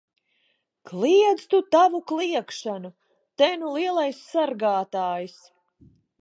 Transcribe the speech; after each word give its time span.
Kliedz 0.91 1.43
tu 1.51 1.59
tavu 1.75 2.01
kliegšanu! 2.11 2.91
Te 3.43 3.51
nu 3.65 3.75
lielais 3.77 4.23
sargātājs! 4.31 5.39